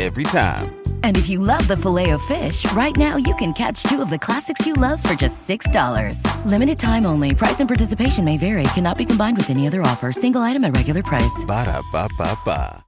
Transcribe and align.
Every 0.00 0.24
time. 0.24 0.74
And 1.02 1.16
if 1.16 1.28
you 1.28 1.38
love 1.38 1.68
the 1.68 1.76
filet 1.76 2.10
of 2.10 2.22
fish, 2.22 2.70
right 2.72 2.96
now 2.96 3.16
you 3.16 3.34
can 3.36 3.52
catch 3.52 3.82
two 3.84 4.02
of 4.02 4.10
the 4.10 4.18
classics 4.18 4.66
you 4.66 4.74
love 4.74 5.02
for 5.02 5.14
just 5.14 5.48
$6. 5.48 6.44
Limited 6.44 6.78
time 6.78 7.06
only. 7.06 7.34
Price 7.34 7.60
and 7.60 7.68
participation 7.68 8.24
may 8.24 8.38
vary. 8.38 8.64
Cannot 8.74 8.98
be 8.98 9.04
combined 9.04 9.36
with 9.36 9.50
any 9.50 9.66
other 9.68 9.82
offer. 9.82 10.12
Single 10.12 10.42
item 10.42 10.64
at 10.64 10.76
regular 10.76 11.02
price. 11.02 11.44
Ba-da-ba-ba-ba. 11.46 12.84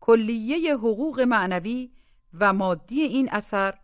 کلیه 0.00 0.74
حقوق 0.76 1.20
معنوی 1.20 1.90
و 2.40 2.52
مادی 2.52 3.00
این 3.00 3.28
اثر 3.32 3.74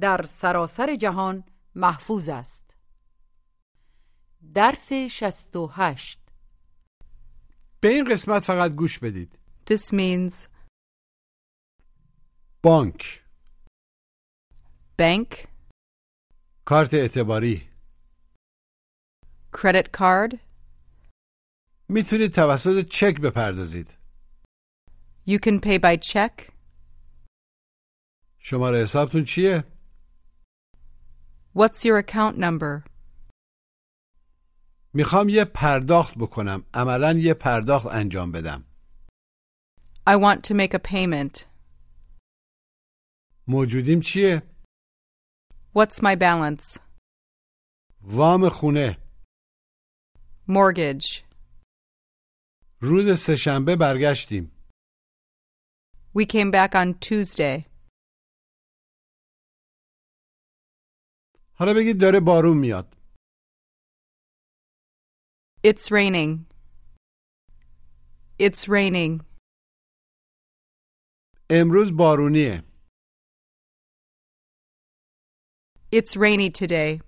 در 0.00 0.22
سراسر 0.28 0.94
جهان 0.94 1.44
محفوظ 1.74 2.28
است 2.28 2.62
درس 4.54 4.92
68 4.92 6.18
به 7.80 7.88
این 7.88 8.04
قسمت 8.04 8.42
فقط 8.42 8.72
گوش 8.72 8.98
بدید 8.98 9.38
This 9.70 9.92
means 9.92 10.48
بانک 12.63 13.23
bank, 15.01 15.47
کارت 16.65 16.93
اعتباری 16.93 17.69
credit 19.57 19.87
card. 19.97 20.37
می‌تونید 21.89 22.31
توسط 22.33 22.85
چک 22.89 23.21
بپردازید 23.21 23.93
You 25.27 25.39
can 25.39 25.59
pay 25.61 25.79
by 25.79 25.97
check. 25.97 26.51
شماره 28.39 28.83
حسابتون 28.83 29.23
چیه؟ 29.23 29.63
What's 31.57 31.85
your 31.85 31.97
account 32.03 32.37
number? 32.37 32.83
می‌خوام 34.93 35.29
یه 35.29 35.45
پرداخت 35.45 36.17
بکنم 36.17 36.65
عملا 36.73 37.13
یه 37.13 37.33
پرداخت 37.33 37.85
انجام 37.85 38.31
بدم 38.31 38.63
I 40.09 40.15
want 40.15 40.41
to 40.47 40.53
make 40.53 40.73
a 40.73 40.79
payment. 40.79 41.56
موجودیم 43.47 43.99
چیه؟ 43.99 44.41
What's 45.75 45.95
my 46.01 46.15
balance? 46.15 46.79
وام 48.01 48.49
خونه 48.49 48.97
Mortgage. 50.49 51.23
روز 52.81 53.19
سهشنبه 53.19 53.75
برگشتیم 53.79 54.51
We 56.17 56.25
came 56.25 56.51
back 56.51 56.73
on 56.75 56.93
Tuesday. 57.05 57.65
حالا 61.53 61.73
بگید 61.73 62.01
داره 62.01 62.19
بارون 62.19 62.57
میاد 62.57 62.93
It's 65.67 65.89
raining. 65.91 66.45
It's 68.39 68.61
raining. 68.67 69.23
امروز 71.49 71.97
بارونیه 71.97 72.63
It's 75.92 76.16
rainy 76.16 76.48
today. 76.48 77.00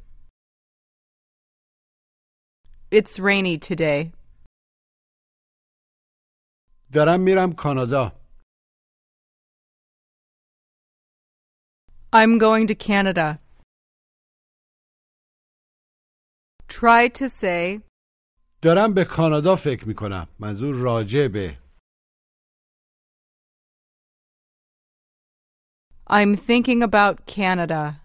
It's 2.91 3.19
rainy 3.19 3.59
today. 3.59 4.13
دارم 6.93 7.21
میرم 7.21 7.53
کانادا 7.53 8.13
I'm 12.13 12.39
going 12.39 12.67
to 12.69 12.75
Canada. 12.75 13.39
Try 16.69 17.09
to 17.09 17.29
say, 17.29 17.81
دارم 18.63 18.95
به 18.95 19.05
کانادا 19.05 19.57
فکر 19.57 19.89
میکنم 19.89 20.29
منظور 20.39 20.75
راجع 20.75 21.29
به 21.29 21.59
I'm 26.07 26.37
thinking 26.37 26.83
about 26.83 27.27
Canada. 27.27 28.05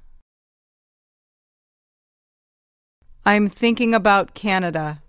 I'm 3.26 3.48
thinking 3.48 3.94
about 3.94 4.34
Canada. 4.34 5.04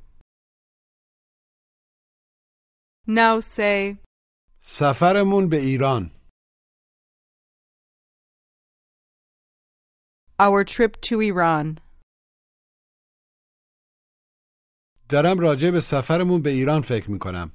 Now 3.07 3.41
say, 3.41 3.97
سفرمون 4.61 5.49
به 5.49 5.57
ایران 5.57 6.11
our 10.39 10.65
trip 10.65 11.01
to 11.01 11.21
Iran. 11.21 11.79
دارم 15.09 15.39
راجع 15.39 15.71
به 15.71 15.81
سفرمون 15.81 16.43
به 16.43 16.51
ایران 16.51 16.81
فکر 16.83 17.11
میکنم 17.11 17.53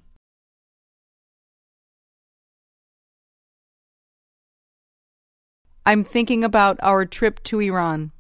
I'm 5.85 6.03
thinking 6.03 6.43
about 6.43 6.77
our 6.81 7.05
trip 7.05 7.43
to 7.43 7.59
Iran. 7.59 8.11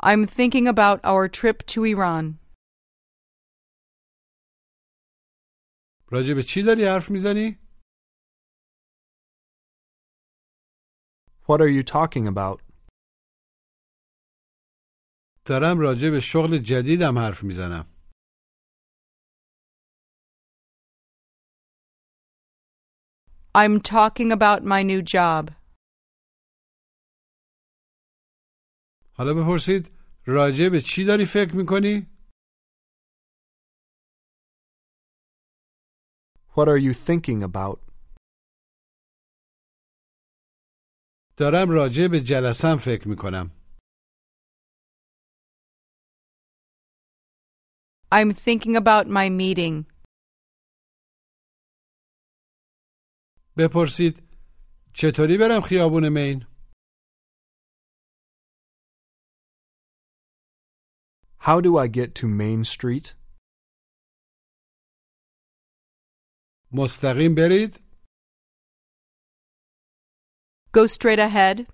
I'm 0.00 0.26
thinking 0.26 0.66
about 0.68 1.00
our 1.04 1.28
trip 1.28 1.66
to 1.66 1.84
Iran. 1.84 2.38
راجع 6.10 6.34
به 6.34 6.42
چی 6.42 6.62
داری 6.62 6.84
حرف 6.84 7.10
میزنی؟ 7.10 7.58
What 11.48 11.60
are 11.60 11.68
you 11.68 11.82
talking 11.82 12.26
about? 12.26 12.62
دارم 15.44 15.78
راجع 15.80 16.10
به 16.10 16.20
شغل 16.20 16.58
جدیدم 16.58 17.18
حرف 17.18 17.44
میزنم 17.44 17.86
I'm 23.54 23.80
talking 23.80 24.32
about 24.32 24.64
my 24.64 24.82
new 24.82 25.00
job. 25.00 25.50
حالا 29.13 29.33
بپرسید 29.33 29.91
راجع 30.25 30.69
به 30.69 30.81
چی 30.81 31.05
داری 31.05 31.25
فکر 31.25 31.55
می‌کنی؟ 31.55 32.07
What 36.55 36.67
are 36.67 36.79
you 36.79 36.93
thinking 36.93 37.43
about? 37.43 37.79
دارم 41.37 41.69
راجع 41.69 42.07
به 42.07 42.21
جلسم 42.21 42.75
فکر 42.75 43.07
می‌کنم 43.07 43.51
I'm 48.13 48.33
thinking 48.33 48.75
about 48.75 49.07
my 49.07 49.29
meeting. 49.29 49.85
بپرسید 53.57 54.23
چطوری 54.93 55.37
برم 55.37 55.61
خیابون 55.61 56.09
مین؟ 56.09 56.50
How 61.40 61.60
do 61.60 61.78
I 61.78 61.86
get 61.88 62.14
to 62.16 62.26
Main 62.26 62.64
Street? 62.64 63.14
مستقیم 66.72 67.34
برید 67.34 67.74
Go 70.72 70.86
straight 70.86 71.18
ahead 71.18 71.66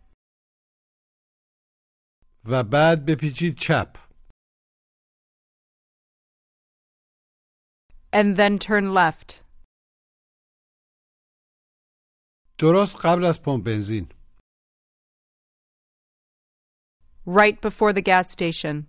و 2.44 2.64
بعد 2.64 3.04
بپیچید 3.06 3.58
چپ 3.58 3.98
and 8.12 8.36
then 8.36 8.58
turn 8.58 8.92
left. 8.92 9.42
درست 12.58 12.96
قبل 13.04 13.24
از 13.24 13.42
پمپ 13.42 13.64
بنزین 13.64 14.08
Right 17.26 17.60
before 17.60 17.92
the 17.92 18.02
gas 18.02 18.30
station. 18.30 18.86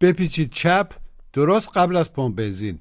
بپیچید 0.00 0.50
چپ 0.52 0.92
درست 1.32 1.68
قبل 1.76 1.96
از 1.96 2.12
پمپ 2.12 2.36
بنزین 2.36 2.80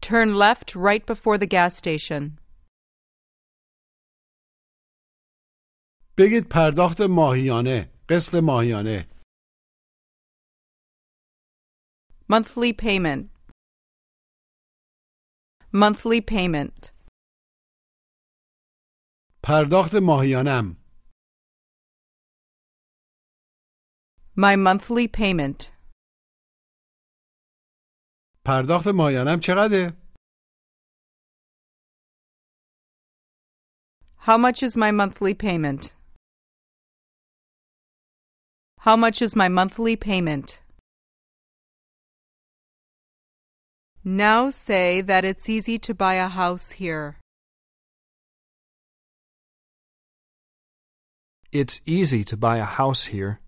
Turn 0.00 0.34
left 0.34 0.74
right 0.74 1.04
before 1.06 1.38
the 1.38 1.46
gas 1.46 1.76
station. 1.76 2.38
بگید 6.18 6.48
پرداخت 6.50 7.00
ماهیانه 7.00 7.90
قسط 8.08 8.34
ماهیانه 8.34 9.08
Monthly 12.32 12.72
payment. 12.72 13.22
Monthly 15.72 16.20
payment. 16.20 16.92
پرداخت 19.42 19.94
ماهیانم 20.02 20.81
My 24.35 24.55
monthly 24.55 25.07
payment. 25.07 25.71
پرداخت 28.45 28.87
ماهیانم 28.87 29.39
چقدره؟ 29.39 29.93
How 34.27 34.37
much 34.37 34.61
is 34.61 34.75
my 34.75 34.91
monthly 34.91 35.33
payment? 35.33 35.93
How 38.79 38.95
much 38.95 39.21
is 39.21 39.35
my 39.35 39.49
monthly 39.49 39.95
payment? 39.95 40.61
Now 44.03 44.49
say 44.49 45.01
that 45.01 45.25
it's 45.25 45.49
easy 45.49 45.77
to 45.79 45.93
buy 45.93 46.15
a 46.15 46.29
house 46.29 46.71
here. 46.71 47.17
It's 51.51 51.81
easy 51.85 52.23
to 52.25 52.37
buy 52.37 52.57
a 52.57 52.65
house 52.79 53.05
here, 53.05 53.39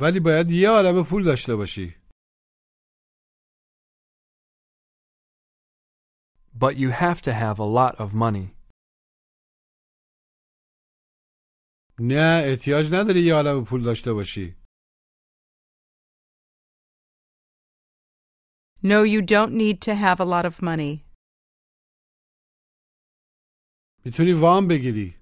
ولی 0.00 0.20
باید 0.20 0.50
یه 0.50 0.68
عالم 0.68 1.04
پول 1.10 1.24
داشته 1.24 1.56
باشی 1.56 1.96
but 6.58 6.76
you 6.76 6.90
have 6.90 7.20
to 7.22 7.32
have 7.32 7.58
a 7.58 7.64
lot 7.78 7.94
of 8.00 8.14
money. 8.14 8.56
نه 12.00 12.42
احتیاج 12.46 12.84
نداری 12.92 13.20
یه 13.26 13.34
عالم 13.34 13.64
پول 13.64 13.82
داشته 13.84 14.12
باشی 14.12 14.56
No, 18.82 19.02
you 19.04 19.22
don't 19.22 19.52
need 19.52 19.80
to 19.80 19.94
have 19.94 20.20
a 20.20 20.24
lot 20.24 20.44
of 20.44 20.62
money. 20.62 21.06
می‌تونی 24.04 24.32
وام 24.32 24.68
بگیری 24.68 25.16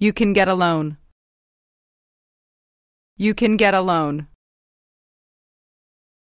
You 0.00 0.12
can 0.12 0.34
get 0.34 0.48
a 0.48 0.54
loan. 0.54 1.05
You 3.17 3.33
can 3.35 3.57
get 3.57 3.73
a 3.73 3.81
loan. 3.81 4.27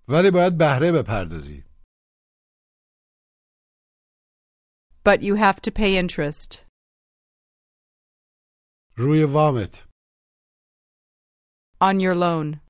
ولی 0.08 0.30
باید 0.34 0.58
بهره 0.58 0.92
بپردازی 0.92 1.64
But 5.04 5.20
you 5.22 5.34
have 5.36 5.60
to 5.60 5.70
pay 5.70 5.96
interest. 6.02 6.64
روی 8.96 9.24
وامت 9.24 9.84
On 11.82 12.00
your 12.00 12.14
loan. 12.14 12.60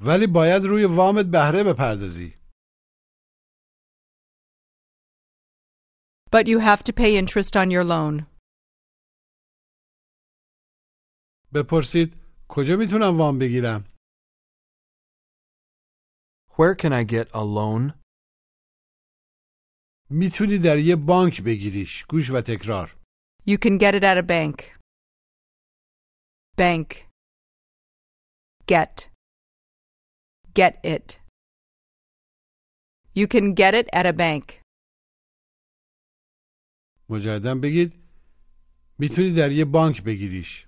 ولی 0.00 0.26
باید 0.34 0.62
روی 0.64 0.84
وامت 0.84 1.26
بهره 1.32 1.64
بپردازی 1.72 2.40
But 6.32 6.46
you 6.46 6.58
have 6.60 6.82
to 6.84 6.92
pay 6.92 7.16
interest 7.16 7.56
on 7.56 7.70
your 7.70 7.84
loan. 7.84 8.26
بپرسید 11.55 12.13
کجا 12.49 12.75
می‌تونم 12.79 13.17
وام 13.17 13.39
بگیرم 13.39 13.83
Where 16.57 16.75
can 16.81 16.91
I 16.91 17.03
get 17.13 17.27
a 17.31 17.43
loan? 17.57 17.83
می‌تونی 20.09 20.57
در 20.57 20.79
یه 20.79 20.95
بانک 20.95 21.41
بگیریش 21.41 22.05
گوش 22.09 22.31
و 22.31 22.41
تکرار 22.41 22.97
You 23.47 23.57
can 23.57 23.79
get 23.79 23.93
it 23.99 24.03
at 24.03 24.17
a 24.17 24.25
bank. 24.35 24.57
Bank. 26.57 26.89
Get. 28.71 28.95
Get 30.59 30.73
it. 30.95 31.07
You 33.19 33.27
can 33.33 33.53
get 33.61 33.73
it 33.81 33.87
at 33.93 34.05
a 34.05 34.13
bank. 34.13 34.61
مجددا 37.09 37.55
بگید 37.55 37.93
می‌تونی 38.99 39.33
در 39.33 39.51
یه 39.51 39.65
بانک 39.65 40.03
بگیریش 40.03 40.67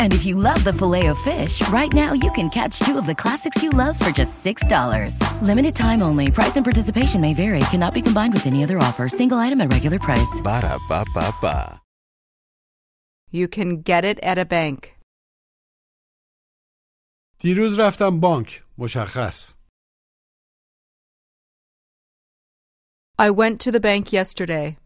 And 0.00 0.12
if 0.12 0.26
you 0.26 0.36
love 0.36 0.62
the 0.64 0.72
filet 0.72 1.06
of 1.06 1.18
fish, 1.20 1.66
right 1.68 1.92
now 1.92 2.12
you 2.12 2.30
can 2.32 2.50
catch 2.50 2.78
two 2.80 2.98
of 2.98 3.06
the 3.06 3.14
classics 3.14 3.62
you 3.62 3.70
love 3.70 3.98
for 3.98 4.10
just 4.10 4.44
$6. 4.44 5.16
Limited 5.42 5.74
time 5.74 6.02
only. 6.02 6.30
Price 6.30 6.56
and 6.56 6.64
participation 6.64 7.20
may 7.20 7.34
vary. 7.34 7.60
Cannot 7.70 7.94
be 7.94 8.02
combined 8.02 8.34
with 8.34 8.46
any 8.46 8.62
other 8.64 8.78
offer. 8.78 9.08
Single 9.08 9.38
item 9.38 9.60
at 9.60 9.72
regular 9.72 9.98
price. 9.98 10.40
Ba-da-ba-ba-ba. 10.42 11.80
You 13.30 13.48
can 13.48 13.80
get 13.80 14.04
it 14.04 14.18
at 14.22 14.38
a 14.38 14.44
bank. 14.44 14.98
دیروز 17.42 17.78
رفتم 17.78 18.20
بانک 18.20 18.62
مشخص 18.78 19.54
I 23.18 23.30
went 23.30 23.60
to 23.60 23.70
the 23.70 23.80
bank 23.80 24.12
yesterday. 24.12 24.76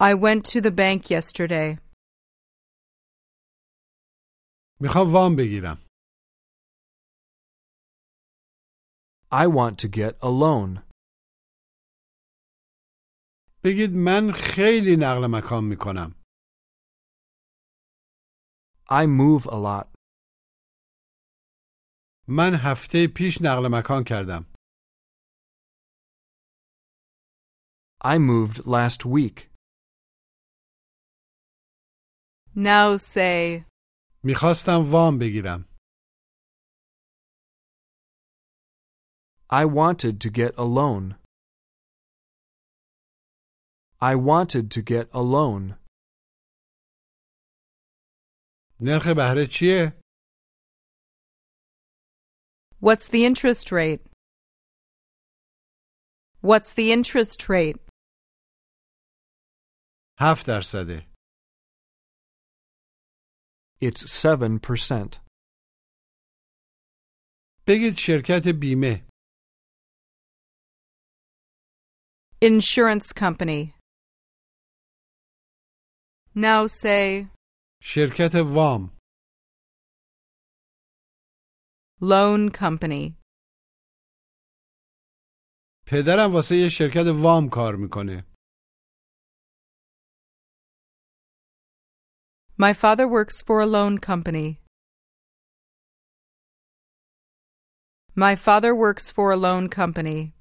I 0.00 0.14
went 0.14 0.44
to 0.52 0.60
the 0.60 0.70
bank 0.70 1.10
yesterday. 1.10 1.78
میخوام 4.82 5.12
وام 5.12 5.36
بگیرم 5.36 5.78
I 9.30 9.46
want 9.46 9.78
to 9.82 9.88
get 9.88 10.12
a 10.22 10.30
loan. 10.30 10.82
بگید 13.64 13.90
من 13.90 14.32
خیلی 14.32 14.96
نقل 15.00 15.26
مکان 15.26 15.64
میکنم 15.64 16.14
I 18.90 19.06
move 19.06 19.46
a 19.46 19.56
lot. 19.56 19.86
من 22.28 22.52
هفته 22.54 22.98
پیش 23.16 23.38
نقل 23.42 23.68
مکان 23.78 24.04
کردم 24.04 24.44
I 28.00 28.16
moved 28.18 28.66
last 28.66 29.04
week. 29.04 29.50
Now 32.54 32.96
say, 32.96 33.64
میخواستم 34.24 34.80
وام 34.92 35.18
بگیرم 35.18 35.64
I 39.50 39.64
wanted 39.64 40.20
to 40.20 40.28
get 40.30 40.52
a 40.58 40.64
loan. 40.64 41.16
I 43.98 44.14
wanted 44.14 44.70
to 44.72 44.82
get 44.82 45.08
a 45.12 45.22
loan. 45.22 45.78
نرخ 48.80 49.06
بهره 49.16 49.46
چیه؟ 49.50 50.00
What's 52.80 53.08
the 53.08 53.24
interest 53.24 53.72
rate? 53.72 54.02
What's 56.40 56.72
the 56.74 56.92
interest 56.92 57.48
rate? 57.48 57.80
هفت 60.20 60.46
درصده 60.46 61.06
It's 63.82 64.04
7%. 64.24 65.20
بگید 67.66 67.94
شرکت 67.98 68.48
بیمه 68.60 69.08
Insurance 72.40 73.12
company. 73.12 73.74
Now 76.34 76.66
say, 76.66 77.26
شرکت 77.82 78.34
وام 78.34 78.96
loan 82.00 82.50
company. 82.52 83.14
پدرم 85.86 86.32
واسه 86.32 86.56
یه 86.56 86.68
شرکت 86.68 87.06
وام 87.22 87.48
کار 87.48 87.76
میکنه 87.76 88.24
My 92.56 92.72
father 92.72 93.06
works 93.06 93.42
for 93.42 93.60
a 93.60 93.66
loan 93.66 93.98
company. 93.98 94.60
My 98.16 98.34
father 98.34 98.74
works 98.74 99.10
for 99.10 99.30
a 99.32 99.36
loan 99.36 99.68
company. 99.68 100.32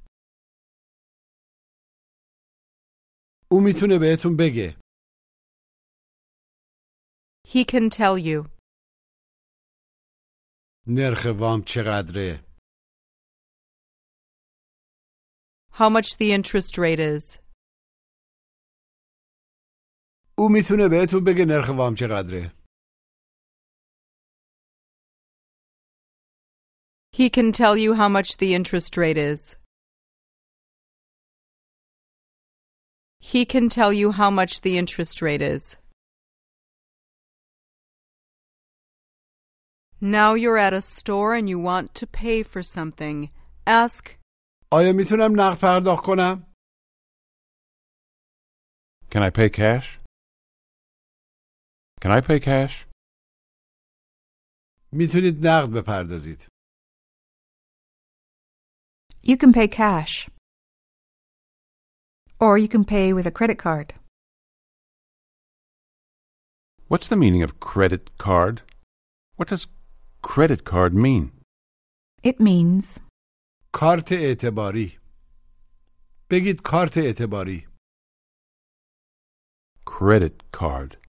او 3.51 3.59
میتونه 3.61 3.97
بهتون 3.99 4.35
بگه 4.39 4.77
He 7.47 7.63
can 7.65 7.89
tell 7.89 8.17
you. 8.17 8.49
نرخ 10.87 11.25
وام 11.39 11.61
چقدره 11.61 12.43
how 15.71 15.89
much 15.89 16.17
the 16.17 16.31
interest 16.31 16.77
rate 16.77 16.99
is. 16.99 17.39
او 20.41 20.49
میتونه 20.49 20.87
بهتون 20.87 21.23
بگه 21.23 21.45
نرخ 21.45 21.69
وام 21.69 21.95
چقدره 21.95 22.53
He 27.19 27.29
can 27.31 27.51
tell 27.51 27.75
you 27.75 27.95
how 27.95 28.09
much 28.17 28.37
the 28.37 28.53
interest 28.53 28.95
rate 28.95 29.17
is. 29.17 29.57
He 33.33 33.43
can 33.53 33.69
tell 33.69 33.91
you 33.91 34.11
how 34.11 34.29
much 34.29 34.61
the 34.61 34.77
interest 34.77 35.21
rate 35.21 35.41
is. 35.41 35.77
Now 39.99 40.35
you're 40.35 40.59
at 40.59 40.73
a 40.73 40.81
store 40.81 41.33
and 41.33 41.49
you 41.49 41.57
want 41.57 41.95
to 41.95 42.05
pay 42.05 42.43
for 42.43 42.61
something. 42.61 43.31
Ask, 43.65 44.17
آیا 44.71 44.93
میتونم 44.93 45.41
نقد 45.41 45.59
پرداخت 45.59 46.05
کنم 46.05 46.43
Can 49.09 49.23
I 49.23 49.29
pay 49.29 49.49
cash? 49.49 49.99
Can 52.01 52.11
I 52.11 52.21
pay 52.21 52.39
cash? 52.39 52.87
میتونید 54.91 55.47
نقد 55.47 55.69
بپردازید 55.73 56.47
You 59.23 59.35
can 59.37 59.51
pay 59.51 59.67
cash. 59.67 60.29
Or 62.39 62.57
you 62.57 62.69
can 62.73 62.85
pay 62.85 63.07
with 63.13 63.25
a 63.27 63.31
credit 63.31 63.57
card. 63.65 63.87
What's 66.87 67.07
the 67.09 67.17
meaning 67.23 67.43
of 67.43 67.59
credit 67.59 68.17
card? 68.17 68.61
What 69.35 69.49
does 69.49 69.67
credit 70.21 70.63
card 70.63 70.93
mean? 70.93 71.31
It 72.23 72.39
means 72.39 72.99
کارت 73.73 74.11
اعتباری 74.11 74.99
بگید 76.29 76.61
کارت 76.61 76.97
اعتباری 76.97 77.67
Credit 79.85 80.43
card. 80.51 81.00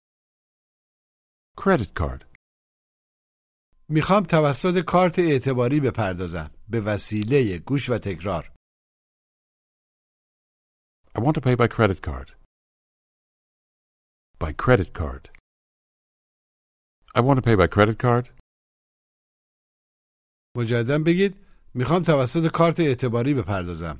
Credit 1.63 1.93
card. 1.99 2.25
می‌خوام 3.89 4.23
توسط 4.23 4.85
کارت 4.87 5.19
اعتباری 5.19 5.79
بپردازم 5.79 6.51
به 6.69 6.79
وسیله 6.81 7.57
گوش 7.57 7.89
و 7.89 7.97
تکرار 7.97 8.51
I 11.17 11.19
want 11.19 11.33
to 11.33 11.41
pay 11.41 11.55
by 11.55 11.67
credit 11.67 12.01
card. 12.01 12.31
By 14.39 14.51
credit 14.63 14.93
card. 14.99 15.23
I 17.15 17.19
want 17.21 17.37
to 17.39 17.41
pay 17.41 17.55
by 17.55 17.67
credit 17.67 17.97
card. 18.03 18.29
مجددا 20.57 20.99
بگید 21.05 21.37
می‌خوام 21.73 22.01
توسط 22.01 22.51
کارت 22.53 22.79
اعتباری 22.79 23.33
بپردازم 23.33 23.99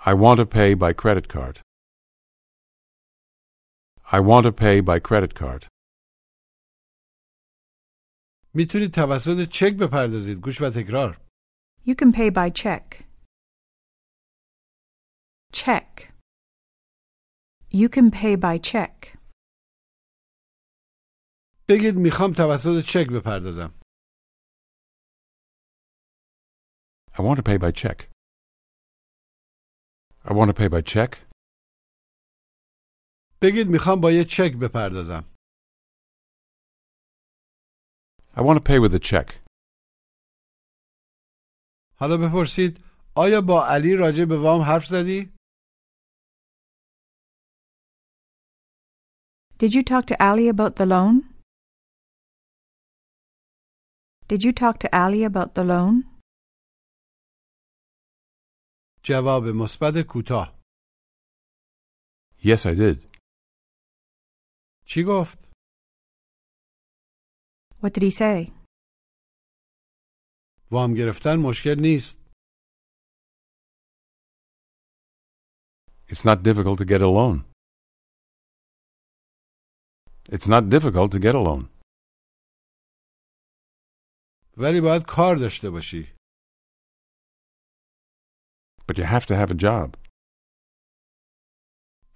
I 0.00 0.12
want 0.14 0.38
to 0.38 0.46
pay 0.46 0.74
by 0.74 0.92
credit 1.02 1.28
card. 1.28 1.66
I 4.11 4.19
want 4.19 4.43
to 4.45 4.51
pay 4.51 4.81
by 4.81 4.99
credit 4.99 5.33
card. 5.41 5.67
میتونید 8.53 8.93
توسط 8.93 9.49
چک 9.49 9.73
بپردازید 9.81 10.37
گوش 10.39 10.61
و 10.61 10.69
تکرار 10.69 11.21
you 11.85 11.95
can 11.95 12.11
pay 12.11 12.29
by 12.29 12.49
check. 12.63 12.85
Check. 15.51 16.13
You 17.71 17.89
can 17.89 18.11
pay 18.11 18.35
by 18.35 18.57
check. 18.71 19.17
بگید 21.69 21.95
میخوام 21.95 22.31
توسط 22.31 22.83
چک 22.87 23.07
بپردازم 23.11 23.79
I 27.13 27.21
want 27.21 27.37
to 27.37 27.43
pay 27.43 27.57
by 27.57 27.71
check. 27.71 28.07
I 30.23 30.33
want 30.33 30.47
to 30.47 30.53
pay 30.53 30.67
by 30.67 30.81
check. 30.81 31.24
بگید 33.42 33.68
می‌خوام 33.68 34.00
با 34.00 34.10
یه 34.12 34.24
چک 34.24 34.52
بپردازم 34.62 35.24
I 38.38 38.42
want 38.42 38.56
to 38.58 38.64
pay 38.70 38.78
with 38.78 38.94
a 38.94 39.00
check. 39.10 39.28
حالا 41.98 42.16
بپرسید 42.16 42.84
آیا 43.16 43.40
با 43.40 43.66
علی 43.66 43.96
راجع 43.96 44.24
به 44.24 44.38
وام 44.38 44.60
حرف 44.62 44.86
زدی؟ 44.86 45.36
Did 49.58 49.72
you 49.74 49.82
talk 49.82 50.04
to 50.06 50.16
Ali 50.20 50.48
about 50.48 50.76
the 50.76 50.86
loan? 50.86 51.14
Did 54.28 54.44
you 54.44 54.52
talk 54.52 54.78
to 54.84 54.88
Ali 55.04 55.24
about 55.24 55.54
the 55.54 55.64
loan? 55.64 56.20
جواب 59.04 59.42
مثبت 59.44 60.06
کوتاه 60.08 60.56
Yes, 62.42 62.66
I 62.66 62.74
did. 62.74 63.15
چی 64.88 65.04
گفت؟ 65.08 65.38
What 67.82 67.90
did 67.94 68.02
he 68.02 68.10
say? 68.10 68.52
وام 70.70 70.94
گرفتن 70.94 71.36
مشکل 71.48 71.76
نیست 71.80 72.26
It's 76.08 76.24
not 76.24 76.42
difficult 76.42 76.78
to 76.78 76.84
get 76.84 77.02
a 77.02 77.08
loan. 77.18 77.44
It's 80.34 80.48
not 80.54 80.68
difficult 80.68 81.10
to 81.12 81.18
get 81.18 81.34
a 81.34 81.42
loan. 81.48 81.68
ولی 84.56 84.80
باید 84.80 85.02
کار 85.08 85.36
داشته 85.36 85.70
باشی 85.70 86.16
But 88.88 88.98
you 88.98 89.04
have 89.04 89.26
to 89.26 89.34
have 89.34 89.50
a 89.50 89.54
job. 89.54 89.96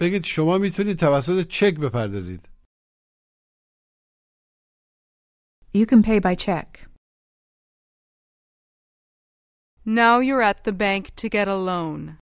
بگید 0.00 0.22
شما 0.24 0.58
می‌تونید 0.58 0.98
توسط 0.98 1.48
چک 1.48 1.74
بپردازید 1.80 2.49
You 5.73 5.85
can 5.85 6.01
pay 6.03 6.19
by 6.19 6.35
check. 6.35 6.87
Now 9.85 10.19
you're 10.19 10.41
at 10.41 10.63
the 10.63 10.71
bank 10.71 11.15
to 11.15 11.29
get 11.29 11.47
a 11.47 11.55
loan. 11.55 12.17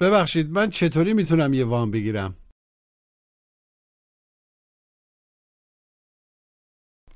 ببخشید 0.00 0.50
من 0.50 0.70
چطوری 0.70 1.14
میتونم 1.14 1.54
یه 1.54 1.64
وام 1.64 1.90
بگیرم 1.90 2.36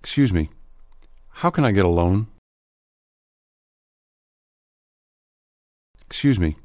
Excuse 0.01 0.33
me. 0.33 0.51
How 1.41 1.51
can 1.51 1.65
I 1.65 1.73
get 1.73 1.85
a 1.85 1.95
loan? 2.01 2.27
Excuse 6.07 6.39
me. 6.39 6.57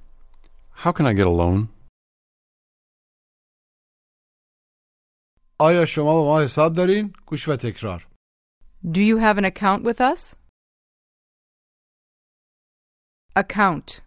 How 0.83 0.91
can 0.91 1.05
I 1.05 1.13
get 1.13 1.27
a 1.27 1.35
loan? 1.41 1.69
آیا 5.59 5.85
شما 5.85 6.13
با 6.13 6.25
ما 6.25 6.43
حساب 6.43 6.73
دارین؟ 6.75 7.13
گوش 7.25 7.47
و 7.47 7.55
تکرار 7.55 8.07
Do 8.83 9.01
you 9.01 9.17
have 9.17 9.37
an 9.37 9.45
account 9.45 9.83
with 9.83 9.99
us? 10.01 10.35
Account. 13.35 14.01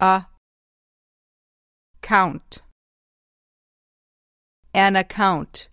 A. 0.00 0.26
Count. 2.02 2.62
An 4.74 4.96
account. 4.96 5.68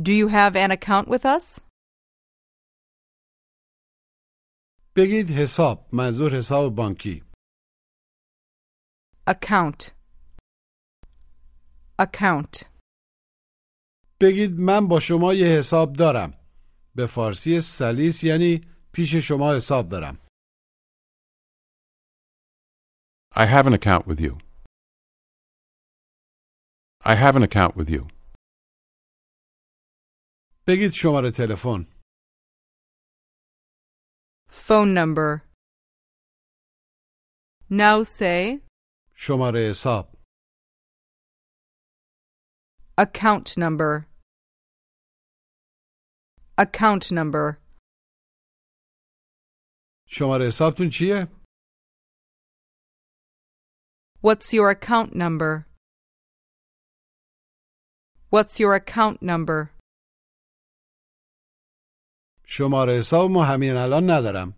Do 0.00 0.12
you 0.12 0.28
have 0.28 0.54
an 0.56 0.70
account 0.70 1.08
with 1.08 1.24
us? 1.24 1.60
بگید 4.96 5.28
حساب 5.30 5.88
منظور 5.92 6.30
حساب 6.38 6.74
بانکی 6.76 7.22
Account. 9.26 9.92
Account. 11.98 12.69
بگید 14.21 14.59
من 14.59 14.87
با 14.87 14.99
شما 14.99 15.33
یه 15.33 15.47
حساب 15.47 15.93
دارم 15.93 16.33
به 16.95 17.05
فارسی 17.05 17.61
سلیس 17.61 18.23
یعنی 18.23 18.61
پیش 18.93 19.15
شما 19.15 19.55
حساب 19.55 19.89
دارم 19.89 20.17
I 23.33 23.45
have 23.45 23.65
an 23.65 23.73
account 23.73 24.05
with 24.07 24.19
you. 24.19 24.37
I 27.11 27.15
have 27.15 27.35
an 27.35 27.43
account 27.43 27.75
with 27.75 27.89
you. 27.89 28.07
بگید 30.67 30.91
شماره 30.91 31.31
تلفن 31.31 31.85
Phone 34.49 34.93
number. 34.93 35.41
Now 37.69 38.03
say 38.03 38.61
شماره 39.15 39.69
حساب 39.69 40.17
account 42.97 43.57
number. 43.57 44.10
Account 46.60 47.12
number. 47.12 47.58
شماره 50.08 50.46
حسابتون 50.46 50.88
چیه؟ 50.88 51.26
What's 54.22 54.52
your 54.52 54.70
account 54.70 55.14
number? 55.14 55.66
What's 58.30 58.60
your 58.60 58.74
account 58.74 59.22
number? 59.22 59.70
شماره 62.44 62.98
حسابمو 62.98 63.42
همین 63.44 63.76
الان 63.76 64.10
ندارم 64.10 64.54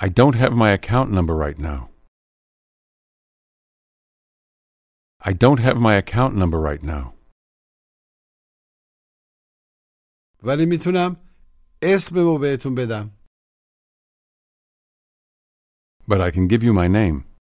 I 0.00 0.08
don't 0.08 0.36
have 0.36 0.52
my 0.52 0.70
account 0.70 1.10
number 1.10 1.34
right 1.34 1.58
now. 1.58 1.90
I 5.20 5.32
don't 5.32 5.58
have 5.58 5.76
my 5.76 5.94
account 5.94 6.36
number 6.36 6.60
right 6.60 6.82
now. 6.82 7.11
ولی 10.43 10.65
می‌تونم 10.65 11.15
اسممو 11.83 12.37
بهتون 12.37 12.75
بدم 12.75 13.11
But 16.07 16.19
I 16.21 16.31
can 16.31 16.47
give 16.47 16.63
you 16.63 16.73
my 16.73 16.87
name. 16.87 17.33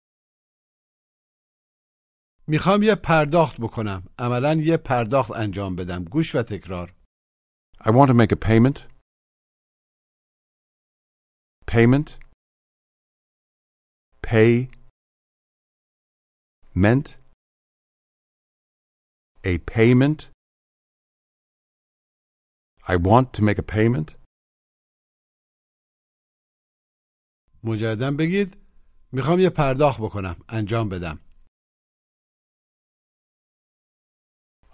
می‌خوام 2.49 2.83
یه 2.83 2.95
پرداخت 2.95 3.61
بکنم 3.61 4.03
عملا 4.19 4.55
یه 4.55 4.77
پرداخت 4.77 5.31
انجام 5.31 5.77
بدم 5.77 6.05
گوش 6.05 6.35
و 6.35 6.43
تکرار 6.43 6.95
I 7.81 7.91
want 7.91 8.09
to 8.09 8.15
make 8.15 8.33
a 8.33 8.37
payment. 8.37 8.79
Payment. 11.67 12.09
Pay. 14.23 14.69
Meant. 16.75 17.17
A 19.45 19.59
payment. 19.59 20.32
I 22.88 22.96
want 22.96 23.34
to 23.34 23.42
make 23.44 23.60
a 23.60 23.64
payment. 23.64 24.16
مجددا 27.64 28.12
بگید 28.20 28.58
میخوام 29.12 29.40
یه 29.40 29.50
پرداخت 29.50 30.00
بکنم 30.02 30.36
انجام 30.50 30.90
بدم 30.90 31.20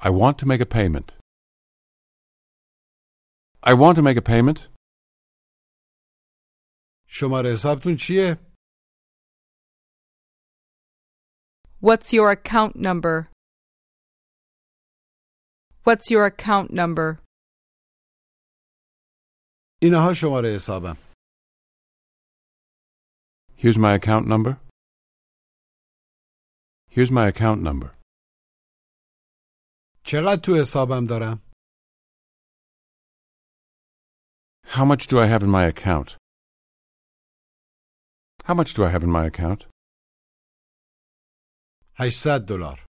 I 0.05 0.09
want 0.09 0.37
to 0.39 0.45
make 0.45 0.59
a 0.59 0.65
payment. 0.65 1.15
I 3.63 3.73
want 3.73 3.95
to 3.95 4.01
make 4.01 4.17
a 4.17 4.21
payment. 4.21 4.59
شماره 7.07 7.53
حسابتون 7.53 7.95
چیه؟ 7.99 8.37
What's 11.81 12.13
your 12.13 12.31
account 12.31 12.75
number? 12.75 13.29
What's 15.85 16.11
your 16.11 16.25
account 16.25 16.71
number? 16.73 17.19
اینها 19.81 20.13
شماره 20.13 20.55
حسابم 20.55 20.97
Here's 23.57 23.77
my 23.77 23.93
account 23.99 24.27
number. 24.27 24.59
Here's 26.89 27.11
my 27.11 27.27
account 27.27 27.61
number. 27.61 27.89
چقدر 30.05 30.41
تو 30.43 30.51
حسابم 30.61 31.03
دارم؟ 31.09 31.41
How 34.65 34.85
much 34.85 35.07
do 35.07 35.19
I 35.19 35.27
have 35.27 35.43
in 35.43 35.49
my 35.49 35.65
account? 35.65 36.17
How 38.45 38.53
much 38.53 38.73
do 38.73 38.83
I 38.83 38.89
have 38.89 39.03
in 39.03 39.11
my 39.11 39.25
account? 39.25 39.65
800 41.99 42.45
دلار 42.47 42.85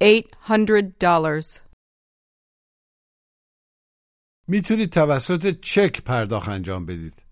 $800. 0.00 1.62
می‌تونید 4.47 4.89
توسط 4.93 5.59
چک 5.61 6.03
پرداخت 6.07 6.49
انجام 6.49 6.85
بدید 6.85 7.23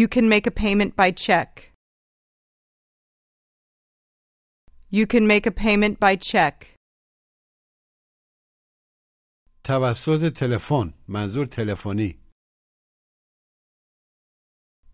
You 0.00 0.08
can 0.08 0.28
make 0.28 0.46
a 0.46 0.50
payment 0.50 0.96
by 0.96 1.10
check. 1.26 1.50
You 4.90 5.06
can 5.06 5.24
make 5.32 5.46
a 5.46 5.52
payment 5.52 6.00
by 6.00 6.16
check. 6.16 6.56
توسط 9.64 10.32
تلفن 10.40 10.94
منظور 11.08 11.46
تلفنی 11.46 12.24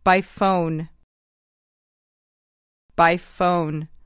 By 0.04 0.20
phone. 0.22 0.88
By 2.96 3.16
phone. 3.16 3.99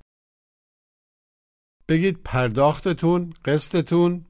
بگید 1.89 2.23
پرداختتون 2.25 3.33
قسطتون 3.45 4.25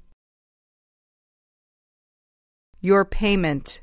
Your 2.82 3.04
payment. 3.06 3.82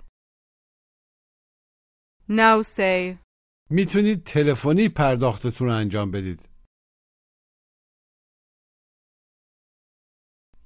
Now 2.28 2.62
say, 2.62 3.18
میتونید 3.70 4.24
تلفنی 4.24 4.88
پرداختتون 4.88 5.68
رو 5.68 5.74
انجام 5.74 6.10
بدید 6.10 6.56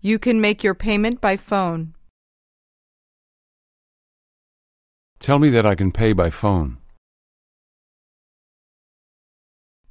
you 0.03 0.18
can 0.18 0.40
make 0.40 0.64
your 0.64 0.74
payment 0.74 1.20
by 1.20 1.37
phone. 1.37 1.94
Tell 5.18 5.38
me 5.38 5.50
that 5.50 5.66
I 5.66 5.74
can 5.74 5.92
pay 5.92 6.14
by 6.14 6.31
phone. 6.31 6.79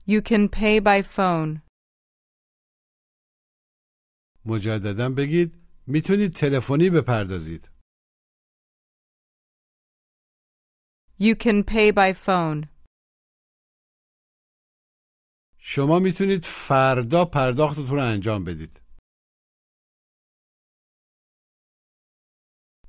You 0.05 0.23
can 0.23 0.49
pay 0.49 0.79
by 0.79 1.03
phone. 1.03 1.61
مجددا 4.46 5.08
بگید 5.10 5.54
می‌تونید 5.86 6.32
تلفنی 6.32 6.90
بپردازید 6.90 7.70
You 11.20 11.34
can 11.36 11.62
pay 11.64 11.92
by 11.92 12.12
phone. 12.12 12.68
شما 15.58 15.98
می‌تونید 15.98 16.44
فردا 16.44 17.24
پرداختتون 17.24 17.86
رو 17.86 18.02
انجام 18.02 18.44
بدید 18.44 18.80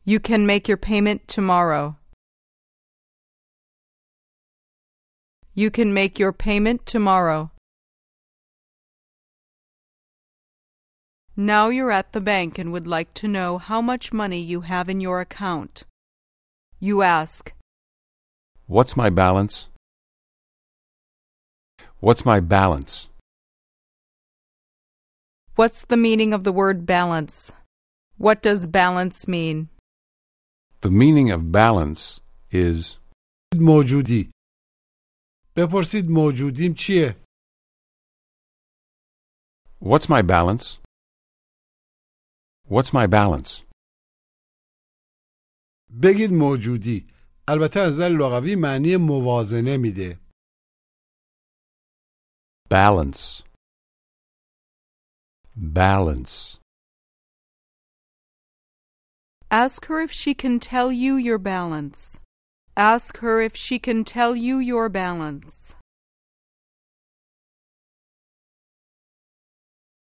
You 0.08 0.20
can 0.20 0.46
make 0.46 0.68
your 0.68 0.78
payment 0.78 1.28
tomorrow. 1.28 1.96
You 5.56 5.72
can 5.72 5.94
make 5.94 6.20
your 6.20 6.34
payment 6.34 6.86
tomorrow. 6.86 7.55
Now 11.37 11.69
you're 11.69 11.91
at 11.91 12.13
the 12.13 12.21
bank 12.21 12.59
and 12.59 12.73
would 12.73 12.87
like 12.87 13.15
to 13.15 13.29
know 13.29 13.59
how 13.59 13.81
much 13.81 14.13
money 14.13 14.41
you 14.41 14.61
have 14.63 14.89
in 14.89 15.01
your 15.01 15.21
account. 15.21 15.85
You 16.79 17.03
ask, 17.03 17.53
What's 18.67 18.97
my 18.97 19.11
balance? 19.11 19.69
What's 22.01 22.25
my 22.25 22.41
balance? 22.41 23.09
What's 25.57 25.85
the 25.85 25.97
meaning 25.97 26.33
of 26.33 26.45
the 26.45 26.53
word 26.53 26.87
balance? 26.87 27.53
What 28.17 28.43
does 28.43 28.67
balance 28.67 29.27
mean? 29.27 29.69
The 30.83 30.91
meaning 30.91 31.31
of 31.31 31.53
balance 31.53 32.21
is 32.51 32.97
موجودی 33.57 34.31
بپرسید 35.57 36.11
موجودیم 36.11 36.75
چیه 36.75 37.17
What's 39.83 40.09
my 40.09 40.23
balance? 40.23 40.79
What's 42.69 42.93
my 42.93 43.07
balance? 43.07 43.65
بگید 46.03 46.33
موجودی 46.33 47.07
البته 47.49 47.81
از 47.81 47.93
نظر 47.93 48.09
لغوی 48.09 48.55
معنی 48.57 48.97
موازنه 48.97 49.77
میده 49.77 50.19
Balance. 52.71 53.43
Balance. 55.57 56.59
Ask 59.51 59.87
her 59.87 60.01
if 60.01 60.13
she 60.13 60.35
can 60.35 60.61
tell 60.61 60.93
you 60.93 61.17
your 61.17 61.39
balance. 61.39 62.21
Ask 62.77 63.19
her 63.19 63.41
if 63.41 63.57
she 63.57 63.81
can 63.81 64.05
tell 64.05 64.37
you 64.37 64.59
your 64.61 64.89
balance. 64.89 65.75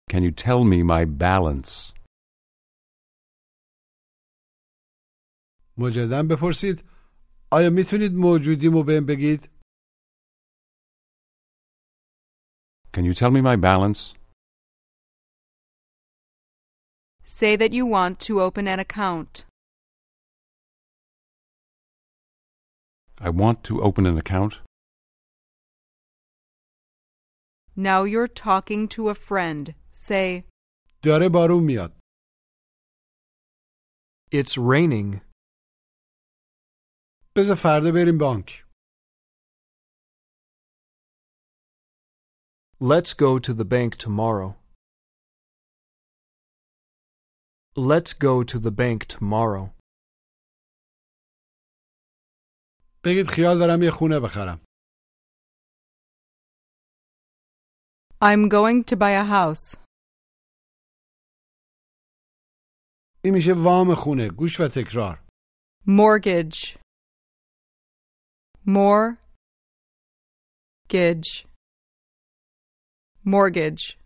Can 0.09 0.21
you 0.23 0.31
tell 0.31 0.63
me 0.63 0.83
my 0.83 1.05
balance? 1.05 1.91
مجددا 5.77 6.23
بپرسید 6.23 6.83
آیا 7.51 7.69
میتونید 7.69 8.11
موجودیمو 8.13 8.83
بهم 8.83 9.05
بگید 9.05 9.49
Can 12.95 13.05
you 13.05 13.13
tell 13.15 13.31
me 13.31 13.41
my 13.41 13.55
balance? 13.55 14.13
Say 17.23 17.55
that 17.61 17.71
you 17.73 17.85
want 17.97 18.19
to 18.27 18.33
open 18.47 18.67
an 18.67 18.79
account. 18.79 19.45
I 23.27 23.29
want 23.29 23.63
to 23.69 23.81
open 23.81 24.05
an 24.05 24.17
account. 24.23 24.53
Now 27.75 28.03
you're 28.03 28.27
talking 28.27 28.87
to 28.89 29.09
a 29.09 29.15
friend. 29.15 29.73
Say, 29.91 30.43
داره 31.03 31.29
بارون 31.29 31.63
میاد 31.63 31.99
It's 34.31 34.57
raining. 34.57 35.21
بذار 37.37 37.55
فردا 37.55 37.91
بریم 37.91 38.17
بانک 38.17 38.63
Let's 42.79 43.13
go 43.13 43.39
to 43.39 43.53
the 43.53 43.63
bank 43.75 43.95
tomorrow. 43.97 44.49
Let's 47.75 48.11
go 48.13 48.43
to 48.43 48.59
the 48.59 48.71
bank 48.71 49.07
tomorrow. 49.07 49.69
بگید 53.05 53.27
خیال 53.27 53.59
دارم 53.59 53.83
یه 53.83 53.91
خونه 53.91 54.19
بخرم 54.19 54.59
I'm 58.21 58.47
going 58.49 58.83
to 58.83 58.95
buy 58.95 59.11
a 59.11 59.25
house. 59.25 59.77
این 63.23 63.33
میشه 63.33 63.53
وام 63.53 63.95
خونه 63.95 64.29
گوش 64.29 64.59
و 64.59 64.67
تکرار 64.67 65.23
Mortgage. 65.87 66.83
More. 68.67 69.17
Gage. 70.89 71.45
Mortgage. 73.25 73.97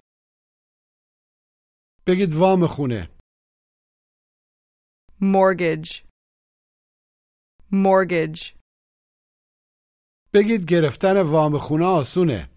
بگید 2.08 2.34
وام 2.34 2.68
خونه 2.68 3.10
Mortgage. 5.22 6.04
Mortgage. 7.72 8.56
بگید 10.34 10.66
گرفتن 10.70 11.22
وام 11.22 11.58
خونه 11.58 11.86
آسونه 11.86 12.50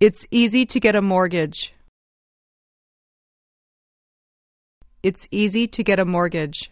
It's 0.00 0.26
easy 0.30 0.66
to 0.66 0.80
get 0.80 0.94
a 0.96 1.00
mortgage. 1.00 1.72
It's 5.02 5.26
easy 5.30 5.66
to 5.66 5.82
get 5.82 5.98
a 5.98 6.04
mortgage. 6.04 6.70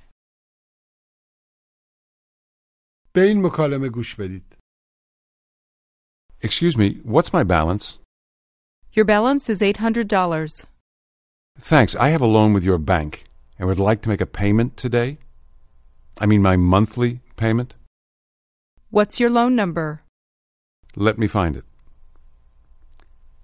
به 3.17 3.23
این 3.23 3.47
مکالمه 3.47 3.89
گوش 3.89 4.17
بدید 4.17 4.57
Excuse 6.43 6.77
me, 6.77 6.89
what's 7.05 7.33
my 7.33 7.45
balance? 7.45 7.99
Your 8.97 9.05
balance 9.05 9.49
is 9.49 9.61
$800. 9.63 10.65
Thanks, 11.61 11.95
I 11.95 12.09
have 12.09 12.21
a 12.21 12.27
loan 12.27 12.53
with 12.53 12.65
your 12.65 12.79
bank 12.79 13.25
and 13.59 13.69
would 13.69 13.79
like 13.79 14.03
to 14.03 14.09
make 14.09 14.21
a 14.21 14.27
payment 14.27 14.77
today. 14.77 15.19
I 16.21 16.27
mean, 16.27 16.43
my 16.43 16.57
monthly 16.57 17.21
payment. 17.37 17.75
What's 18.91 19.21
your 19.21 19.31
loan 19.31 19.55
number? 19.55 20.03
Let 20.97 21.17
me 21.17 21.29
find 21.29 21.57
it. 21.57 21.65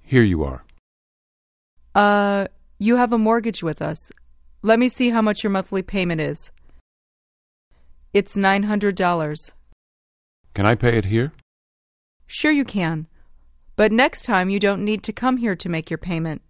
Here 0.02 0.22
you 0.22 0.42
are. 0.42 0.64
Uh, 1.94 2.48
you 2.78 2.96
have 2.96 3.12
a 3.12 3.18
mortgage 3.18 3.62
with 3.62 3.80
us. 3.80 4.10
Let 4.62 4.78
me 4.78 4.88
see 4.88 5.10
how 5.10 5.22
much 5.22 5.42
your 5.42 5.50
monthly 5.50 5.82
payment 5.82 6.20
is. 6.20 6.50
It's 8.12 8.36
$900. 8.36 9.52
Can 10.53 10.65
I 10.65 10.75
pay 10.75 10.97
it 10.97 11.05
here? 11.05 11.33
Sure, 12.27 12.51
you 12.51 12.65
can. 12.65 13.07
But 13.75 13.91
next 13.91 14.23
time 14.23 14.49
you 14.49 14.59
don't 14.59 14.85
need 14.85 15.03
to 15.03 15.13
come 15.13 15.37
here 15.37 15.55
to 15.55 15.69
make 15.69 15.89
your 15.89 15.97
payment. 15.97 16.41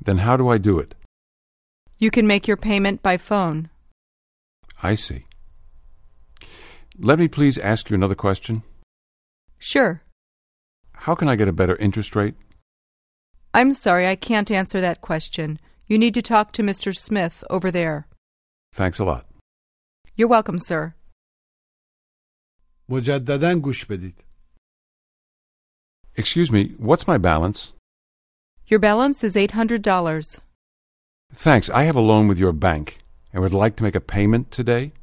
Then 0.00 0.18
how 0.18 0.36
do 0.36 0.48
I 0.48 0.58
do 0.58 0.78
it? 0.78 0.94
You 1.98 2.10
can 2.10 2.26
make 2.26 2.48
your 2.48 2.56
payment 2.56 3.02
by 3.02 3.16
phone. 3.16 3.70
I 4.82 4.94
see. 4.94 5.26
Let 6.98 7.18
me 7.18 7.28
please 7.28 7.58
ask 7.58 7.90
you 7.90 7.94
another 7.94 8.14
question. 8.14 8.62
Sure. 9.58 10.02
How 10.92 11.14
can 11.14 11.28
I 11.28 11.36
get 11.36 11.48
a 11.48 11.52
better 11.52 11.76
interest 11.76 12.16
rate? 12.16 12.34
I'm 13.54 13.72
sorry, 13.72 14.06
I 14.06 14.16
can't 14.16 14.50
answer 14.50 14.80
that 14.80 15.00
question. 15.00 15.58
You 15.86 15.98
need 15.98 16.14
to 16.14 16.22
talk 16.22 16.52
to 16.52 16.62
Mr. 16.62 16.96
Smith 16.96 17.44
over 17.50 17.70
there. 17.70 18.06
Thanks 18.72 18.98
a 18.98 19.04
lot. 19.04 19.26
You're 20.16 20.28
welcome, 20.28 20.58
sir. 20.58 20.94
مجددا 22.89 23.59
گوش 23.59 23.85
بدید 23.85 24.23
Excuse 26.17 26.49
me, 26.49 26.63
what's 26.77 27.05
my 27.07 27.17
balance? 27.17 27.73
Your 28.67 28.79
balance 28.79 29.21
is 29.21 29.35
$800. 29.35 30.39
Thanks, 31.33 31.69
I 31.69 31.83
have 31.83 31.97
a 31.97 32.07
loan 32.11 32.29
with 32.29 32.37
your 32.37 32.53
bank 32.53 32.99
and 33.33 33.43
would 33.43 33.53
like 33.53 33.75
to 33.77 33.83
make 33.83 33.95
a 33.95 33.99
payment 33.99 34.49
today. 34.49 34.93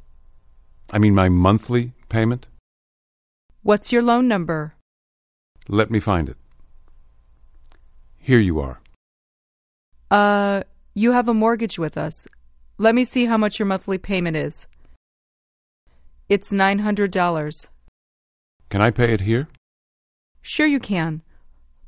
I 0.91 0.97
mean, 0.97 1.13
my 1.13 1.29
monthly 1.29 1.93
payment. 2.09 2.47
What's 3.61 3.91
your 3.91 4.01
loan 4.01 4.27
number? 4.27 4.73
Let 5.69 5.91
me 5.91 5.99
find 5.99 6.27
it. 6.29 6.37
Here 8.17 8.39
you 8.39 8.59
are. 8.59 8.81
Uh, 10.09 10.63
you 10.95 11.11
have 11.11 11.27
a 11.27 11.33
mortgage 11.33 11.77
with 11.77 11.95
us. 11.97 12.27
Let 12.77 12.95
me 12.95 13.05
see 13.05 13.25
how 13.25 13.37
much 13.37 13.59
your 13.59 13.67
monthly 13.67 13.97
payment 13.97 14.35
is. 14.35 14.67
It's 16.27 16.51
$900. 16.51 17.67
Can 18.70 18.82
I 18.82 18.90
pay 18.90 19.12
it 19.14 19.22
here? 19.22 19.48
Sure, 20.42 20.66
you 20.66 20.80
can. 20.80 21.22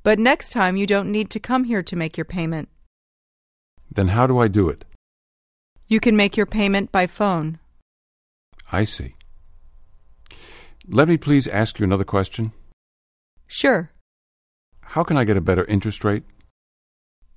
But 0.02 0.18
next 0.18 0.50
time 0.50 0.76
you 0.76 0.86
don't 0.86 1.12
need 1.12 1.30
to 1.30 1.40
come 1.40 1.64
here 1.64 1.82
to 1.82 1.96
make 1.96 2.16
your 2.16 2.24
payment. 2.24 2.68
Then 3.90 4.08
how 4.08 4.26
do 4.26 4.38
I 4.38 4.48
do 4.48 4.68
it? 4.68 4.84
You 5.88 6.00
can 6.00 6.16
make 6.16 6.36
your 6.36 6.46
payment 6.46 6.90
by 6.90 7.06
phone. 7.06 7.58
I 8.72 8.84
see. 8.84 9.14
Let 10.88 11.08
me 11.08 11.16
please 11.16 11.46
ask 11.46 11.78
you 11.78 11.84
another 11.84 12.04
question. 12.04 12.52
Sure. 13.46 13.90
How 14.80 15.04
can 15.04 15.16
I 15.16 15.24
get 15.24 15.36
a 15.36 15.40
better 15.40 15.64
interest 15.64 16.04
rate? 16.04 16.22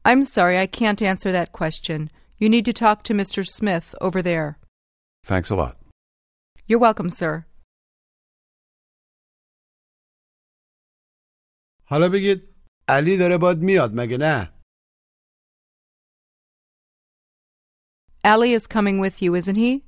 I'm 0.05 0.23
sorry, 0.23 0.57
I 0.57 0.67
can't 0.67 1.01
answer 1.01 1.31
that 1.31 1.51
question. 1.51 2.09
You 2.37 2.49
need 2.49 2.65
to 2.65 2.73
talk 2.73 3.03
to 3.03 3.13
Mr. 3.13 3.45
Smith 3.45 3.95
over 3.99 4.21
there. 4.21 4.57
Thanks 5.25 5.49
a 5.49 5.55
lot. 5.55 5.77
You're 6.67 6.79
welcome, 6.79 7.09
sir. 7.09 7.45
حالا 11.93 12.09
بگید 12.13 12.55
علی 12.87 13.17
داره 13.17 13.37
باد 13.37 13.57
میاد 13.57 13.91
مگه 13.93 14.17
نه 14.19 14.53
Allie 18.25 18.53
is 18.59 18.65
coming 18.67 18.97
with 18.99 19.21
you, 19.21 19.35
isn't 19.35 19.55
he? 19.55 19.81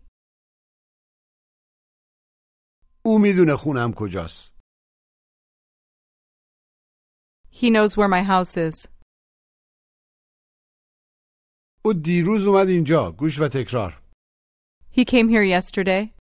او 3.06 3.20
می‌دونه 3.22 3.56
خونم 3.58 3.94
کجاست 3.98 4.54
He 7.52 7.70
knows 7.70 7.98
where 7.98 8.08
my 8.08 8.24
house 8.24 8.58
is. 8.58 8.88
او 11.86 11.94
دیروز 11.94 12.48
اومد 12.48 12.68
اینجا 12.68 13.12
گوش 13.20 13.40
و 13.40 13.48
تکرار 13.54 14.04
He 14.92 15.06
came 15.06 15.30
here 15.30 15.44
yesterday. 15.44 16.14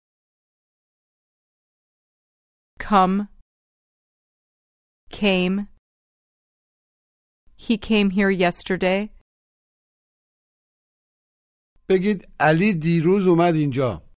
Come. 2.79 3.27
Came. 5.09 5.72
He 7.67 7.77
came 7.77 8.09
here 8.09 8.29
yesterday. 8.29 9.09
بگید 11.89 12.27
علی 12.39 12.73
دیروز 12.73 13.27
اومد 13.27 13.53
اینجا 13.55 14.13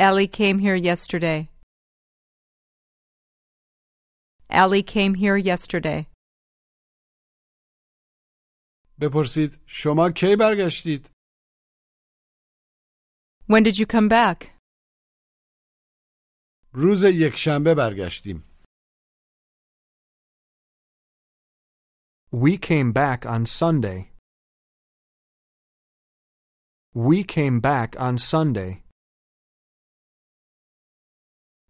Allie 0.00 0.28
came 0.28 0.58
here 0.58 0.76
yesterday. 0.76 1.48
Allie 4.50 4.82
came 4.82 5.14
here 5.14 5.36
yesterday. 5.36 6.06
بپرسید 9.00 9.58
شما 9.66 10.10
کی 10.16 10.36
برگشتید 10.40 11.06
When 13.48 13.62
did 13.62 13.78
you 13.78 13.86
come 13.86 14.08
back? 14.08 14.58
روز 16.72 17.04
یکشنبه 17.04 17.74
برگشتیم 17.74 18.47
We 22.31 22.57
came 22.57 22.91
back 22.91 23.25
on 23.25 23.45
Sunday. 23.45 23.99
We 26.95 27.23
came 27.23 27.59
back 27.59 27.95
on 27.99 28.17
Sunday. 28.17 28.83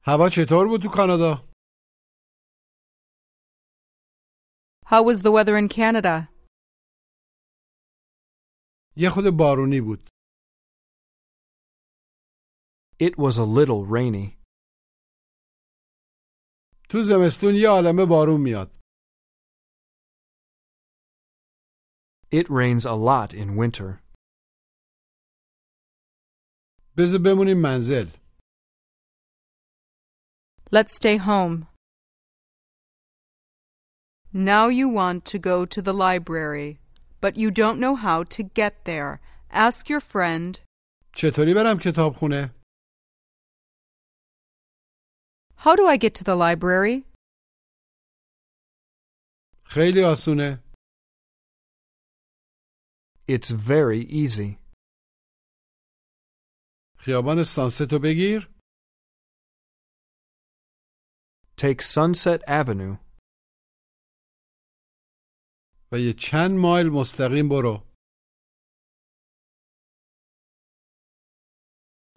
هوا 0.05 0.29
چطور 0.29 0.67
بود 0.67 0.81
تو 0.81 0.89
کانادا 0.95 1.53
How 4.86 5.01
was 5.03 5.21
the 5.21 5.31
weather 5.31 5.55
in 5.57 5.67
Canada? 5.69 6.27
یه 8.97 9.09
خود 9.09 9.23
بارونی 9.38 9.81
بود 9.81 10.09
It 12.99 13.17
was 13.17 13.38
a 13.38 13.45
little 13.45 13.86
rainy. 13.86 14.43
تو 16.89 17.01
زمستون 17.01 17.55
یه 17.55 17.69
عالمه 17.69 18.05
بارون 18.05 18.41
میاد 18.41 18.76
It 22.31 22.49
rains 22.49 22.86
a 22.86 22.93
lot 22.93 23.33
in 23.33 23.55
winter. 23.55 24.01
بذار 26.97 27.19
بمونیم 27.19 27.57
منزل 27.57 28.07
Let's 30.71 30.95
stay 30.95 31.17
home. 31.17 31.67
Now 34.33 34.67
you 34.67 34.89
want 34.89 35.25
to 35.25 35.38
go 35.38 35.65
to 35.65 35.81
the 35.81 35.93
library, 35.93 36.79
but 37.21 37.38
you 37.38 37.51
don't 37.51 37.79
know 37.79 37.95
how 37.95 38.23
to 38.36 38.41
get 38.41 38.86
there. 38.86 39.21
Ask 39.51 39.88
your 39.89 40.01
friend. 40.01 40.59
چطوری 41.15 41.53
برم 41.53 41.77
کتابخونه 41.79 42.53
How 45.57 45.75
do 45.75 45.86
I 45.88 45.97
get 45.97 46.13
to 46.15 46.23
the 46.23 46.36
library? 46.36 47.05
خیلی 49.65 50.03
آسونه 50.03 50.63
It's 53.27 53.51
very 53.51 54.03
easy. 54.23 54.59
خیابان 56.99 57.43
سانستو 57.43 57.99
بگیر 58.03 58.49
Take 61.57 61.81
Sunset 61.81 62.41
Avenue 62.47 62.97
و 65.91 65.99
یه 65.99 66.13
چند 66.13 66.51
مایل 66.62 66.88
مستقیم 66.89 67.49
برو 67.49 67.93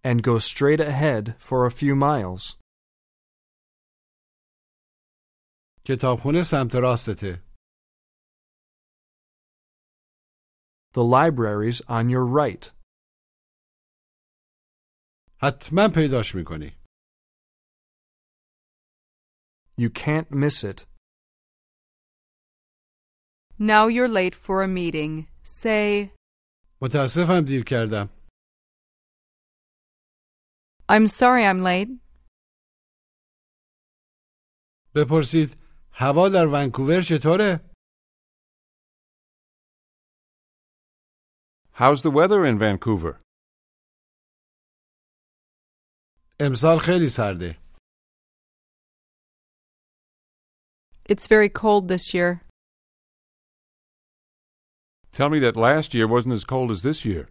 and 0.04 0.22
go 0.22 0.38
straight 0.38 0.80
ahead 0.80 1.34
for 1.38 1.66
a 1.66 1.70
few 1.70 1.94
miles. 1.96 2.56
کتابخونه 5.86 6.42
سمت 6.42 6.74
راستته 6.74 7.42
The 10.92 11.04
library's 11.04 11.80
on 11.88 12.08
your 12.10 12.24
right. 12.24 12.72
حتما 15.42 15.88
پیداش 15.94 16.34
میکنی 16.34 16.76
You 19.78 19.90
can't 19.90 20.30
miss 20.30 20.64
it. 20.64 20.86
Now 23.58 23.86
you're 23.88 24.08
late 24.08 24.34
for 24.34 24.62
a 24.62 24.68
meeting. 24.68 25.28
Say, 25.42 26.10
متاسفم 26.82 27.40
دیر 27.46 27.64
کردم 27.64 28.08
I'm 30.88 31.06
sorry 31.08 31.44
I'm 31.44 31.62
late. 31.62 32.00
بپرسید 34.94 35.56
هوا 35.92 36.28
در 36.28 36.46
ونکوور 36.46 37.02
چطوره؟ 37.02 37.60
How's 41.72 42.02
the 42.02 42.10
weather 42.10 42.44
in 42.46 42.58
Vancouver? 42.58 43.20
امسال 46.40 46.78
خیلی 46.78 47.08
سرده 47.08 47.56
It's 51.08 51.26
very 51.28 51.48
cold 51.48 51.88
this 51.88 52.12
year. 52.14 52.40
Tell 55.12 55.30
me 55.30 55.38
that 55.38 55.56
last 55.56 55.94
year 55.94 56.06
wasn't 56.08 56.34
as 56.34 56.44
cold 56.44 56.70
as 56.70 56.82
this 56.82 57.04
year. 57.04 57.28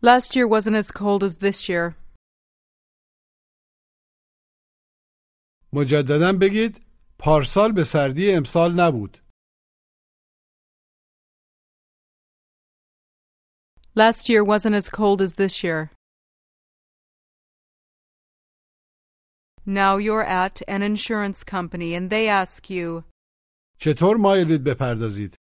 Last 0.00 0.34
year 0.36 0.46
wasn't 0.46 0.76
as 0.76 0.90
cold 0.90 1.22
as 1.22 1.36
this 1.36 1.68
year. 1.68 1.94
مجددا 5.72 6.32
بگید 6.40 6.86
پارسال 7.18 7.72
به 7.72 7.84
سردی 7.84 8.32
امسال 8.32 8.72
نبود 8.80 9.18
Last 13.94 14.28
year 14.28 14.44
wasn't 14.44 14.74
as 14.74 14.88
cold 14.90 15.22
as 15.22 15.34
this 15.34 15.64
year. 15.64 15.90
Now 19.64 19.96
you're 19.96 20.22
at 20.22 20.62
an 20.68 20.82
insurance 20.82 21.42
company 21.44 21.94
and 21.94 22.10
they 22.10 22.28
ask 22.28 22.70
you, 22.70 23.04
چطور 23.78 24.16
مایلید 24.16 24.64
بپردازید؟ 24.64 25.34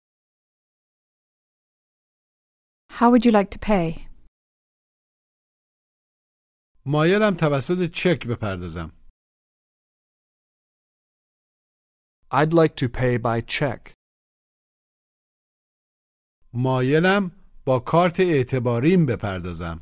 How 2.91 3.11
would 3.11 3.25
you 3.25 3.33
like 3.33 3.51
to 3.51 3.59
pay? 3.59 4.09
مایلم 6.87 7.35
توسط 7.41 7.91
چک 7.95 8.27
بپردازم 8.27 8.93
I'd 12.31 12.53
like 12.53 12.77
to 12.77 12.89
pay 12.89 13.19
by 13.19 13.41
check. 13.41 13.93
مایلم 16.55 17.36
با 17.67 17.79
کارت 17.87 18.21
اعتباریم 18.21 19.07
بپردازم 19.07 19.81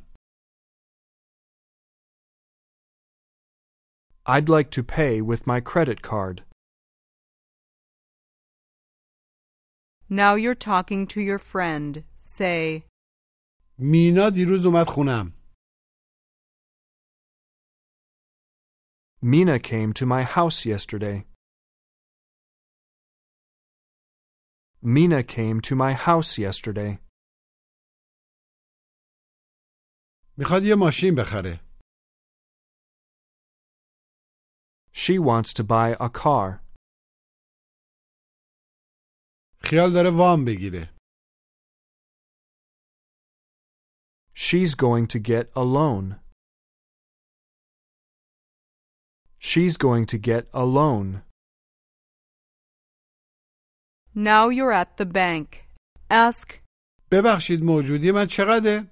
I'd 4.26 4.48
like 4.48 4.70
to 4.70 4.82
pay 4.82 5.20
with 5.20 5.46
my 5.46 5.60
credit 5.60 6.02
card. 6.02 6.44
now 10.10 10.34
you're 10.34 10.56
talking 10.72 11.06
to 11.06 11.20
your 11.20 11.38
friend. 11.38 12.04
Say, 12.16 12.82
مینا 13.78 14.30
دیروز 14.30 14.66
اومد 14.66 14.86
خونم 14.86 15.32
Mina 19.22 19.58
came 19.58 19.92
to 19.92 20.06
my 20.06 20.22
house 20.22 20.64
yesterday. 20.64 21.26
Mina 24.82 25.22
came 25.22 25.60
to 25.60 25.74
my 25.76 25.92
house 25.92 26.38
yesterday. 26.38 26.98
میخواد 30.38 30.62
یه 30.64 30.74
ماشین 30.78 31.14
بخره 31.14 31.60
She 34.92 35.18
wants 35.18 35.52
to 35.54 35.62
buy 35.64 35.96
a 36.00 36.08
car. 36.08 36.60
خیال 39.62 39.92
داره 39.92 40.10
وام 40.10 40.44
بگیره 40.44 40.94
She's 44.34 44.74
going 44.74 45.06
to 45.14 45.18
get 45.18 45.46
a 45.54 45.64
loan. 45.78 46.06
She's 49.38 49.76
going 49.76 50.06
to 50.12 50.18
get 50.18 50.42
a 50.52 50.64
loan. 50.64 51.22
now 54.14 54.48
you're 54.56 54.72
at 54.82 54.96
the 54.96 55.06
bank. 55.06 55.48
Ask, 56.10 56.60
ببخشید 57.10 57.60
موجودی 57.64 58.12
من 58.14 58.26
چقدره؟ 58.26 58.90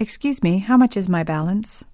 Excuse 0.00 0.42
me, 0.42 0.58
how 0.68 0.76
much 0.76 0.96
is 0.96 1.08
my 1.08 1.24
balance? 1.24 1.84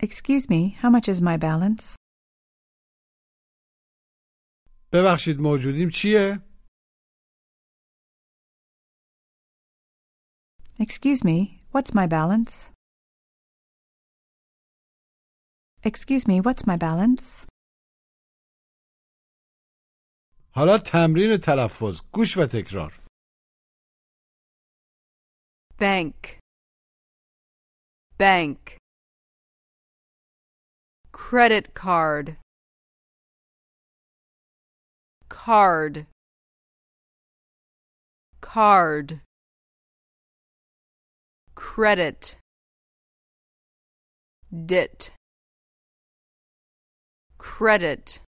Excuse 0.00 0.48
me, 0.48 0.76
how 0.80 0.90
much 0.90 1.08
is 1.08 1.20
my 1.20 1.36
balance? 1.36 1.96
ببخشید 4.92 5.36
موجودیم 5.40 5.88
چیه؟ 5.94 6.42
Excuse 10.80 11.24
me, 11.24 11.38
what's 11.72 11.92
my 11.94 12.06
balance? 12.06 12.70
Excuse 15.84 16.26
me, 16.26 16.40
what's 16.40 16.66
my 16.66 16.76
balance? 16.76 17.46
حالا 20.54 20.78
تمرین 20.78 21.36
تلفظ 21.44 22.00
گوش 22.12 22.36
و 22.36 22.46
تکرار 22.52 23.01
bank, 25.77 26.37
bank. 28.17 28.77
Credit 31.11 31.73
card, 31.73 32.37
card, 35.29 36.05
card. 38.41 39.21
Credit, 41.55 42.37
dit. 44.65 45.11
Credit, 47.37 48.19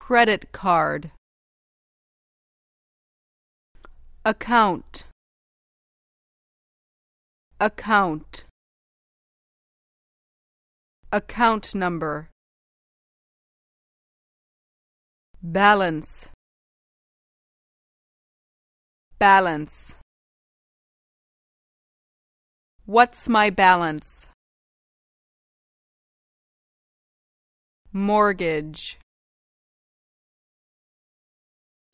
credit 0.00 0.52
card. 0.52 1.10
Account, 4.24 5.04
account. 7.60 8.44
Account 11.12 11.74
number. 11.74 12.28
Balance. 15.42 16.28
Balance. 19.18 19.96
What's 22.86 23.28
my 23.28 23.50
balance? 23.50 24.28
Mortgage. 27.92 28.98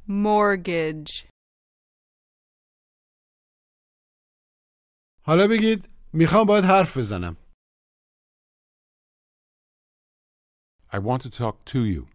Mortgage. 0.07 1.27
حالا 5.27 5.47
بگید 5.51 5.89
می‌خوام 6.13 6.47
باید 6.47 6.65
حرف 6.65 6.97
بزنم 6.97 7.37
I 10.93 10.99
want 10.99 11.23
to 11.23 11.31
talk 11.31 11.57
to 11.73 11.81
you. 11.85 12.09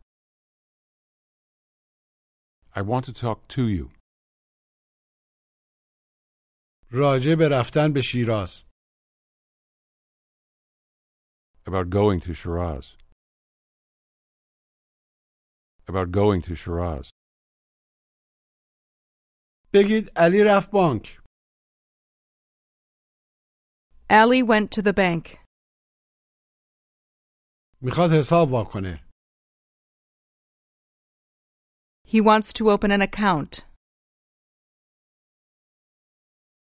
I 2.76 2.82
want 2.82 3.06
to 3.06 3.13
talk 3.13 3.39
to 3.56 3.63
you. 3.76 3.86
راجع 6.91 7.36
به 7.39 7.50
رفتن 7.52 7.94
به 7.94 8.02
شیراز 8.02 8.63
About 11.68 11.89
going 11.89 12.20
to 12.22 12.34
Shiraz. 12.34 12.96
About 15.88 16.12
going 16.12 16.41
to 16.41 16.56
Shiraz. 16.56 17.10
بگید 19.74 20.12
علی 20.15 20.44
رفت 20.44 20.72
بانک 20.72 21.25
Ali 24.11 24.43
went 24.43 24.71
to 24.73 24.83
the 24.83 24.93
bank. 24.93 25.38
میخواد 27.83 28.11
حساب 28.19 28.49
وا 28.53 28.64
کنه 28.64 29.11
He 32.05 32.21
wants 32.21 32.53
to 32.53 32.71
open 32.71 32.90
an 32.90 33.01
account. 33.03 33.64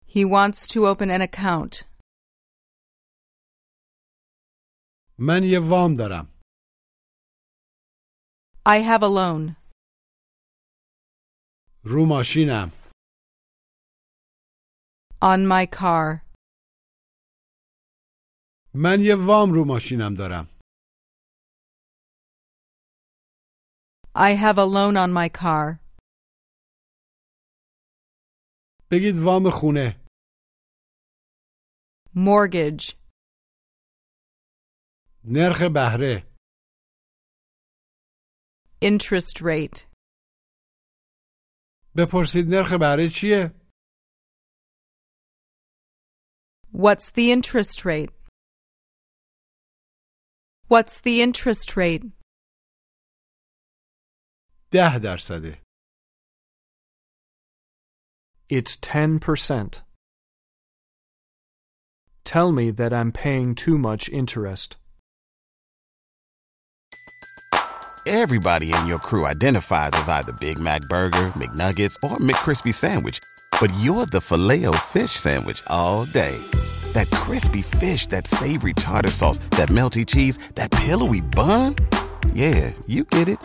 He 0.07 0.25
wants 0.25 0.67
to 0.69 0.87
open 0.87 1.11
an 1.11 1.21
account. 1.21 1.85
من 5.19 5.41
یه 5.45 5.59
وام 5.71 5.95
دارم 5.95 6.27
I 8.69 8.79
have 8.83 9.03
a 9.03 9.09
loan. 9.09 9.57
رو 11.85 12.07
ماشینم 12.09 12.73
On 15.23 15.47
my 15.47 15.67
car. 15.67 16.23
من 18.74 18.98
یه 19.02 19.16
وام 19.28 19.52
رو 19.54 19.66
ماشینم 19.66 20.14
دارم 20.14 20.48
I 24.16 24.34
have 24.36 24.58
a 24.58 24.66
loan 24.66 24.98
on 24.98 25.12
my 25.14 25.30
car. 25.30 25.80
بگید 28.92 29.16
وام 29.26 29.44
خونه 29.54 30.02
Mortgage. 32.16 32.96
نرخ 35.26 35.62
بهره 35.74 36.32
Interest 38.84 39.42
rate. 39.42 39.88
بپرسید 41.98 42.46
نرخ 42.48 42.72
بهره 42.80 43.10
چیه 43.10 43.52
What's 46.74 47.12
the 47.12 47.32
interest 47.32 47.86
rate? 47.86 48.21
What's 50.71 51.01
the 51.01 51.23
interest 51.23 51.77
rate? 51.77 52.03
ده 54.73 54.99
درصده 54.99 55.59
It's 58.49 58.77
10%. 58.77 59.83
Tell 62.25 62.53
me 62.53 62.71
that 62.71 62.93
I'm 62.93 63.11
paying 63.11 63.55
too 63.57 63.77
much 63.77 64.09
interest. 64.09 64.77
Everybody 68.07 68.73
in 68.73 68.87
your 68.87 69.01
crew 69.01 69.27
identifies 69.27 69.91
as 69.95 70.09
either 70.09 70.33
Big 70.41 70.59
Mac 70.59 70.83
Burger, 70.83 71.27
McNuggets, 71.41 71.97
or 72.05 72.19
McCrispy 72.19 72.73
Sandwich. 72.73 73.19
But 73.61 73.73
you're 73.81 74.07
the 74.07 74.21
filet 74.21 74.65
fish 74.95 75.11
Sandwich 75.11 75.61
all 75.67 76.05
day. 76.05 76.39
that 76.94 77.10
crispy 77.12 77.62
fish, 77.62 78.08
that 78.08 78.28
savory 78.28 78.74
tartar 78.74 79.12
sauce, 79.12 79.40
that 79.52 79.70
melty 79.70 80.06
cheese, 80.06 80.38
that 80.56 80.72
pillowy 80.72 81.22
bun. 81.22 81.76
Yeah, 82.34 82.74
you 82.88 83.04
get 83.04 83.28
it. 83.30 83.38